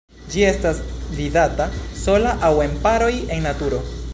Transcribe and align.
Ĝi 0.35 0.43
estas 0.51 0.79
vidata 1.17 1.67
sola 2.05 2.33
aŭ 2.49 2.53
en 2.69 2.75
paroj 2.87 3.13
en 3.37 3.47
naturo. 3.51 3.83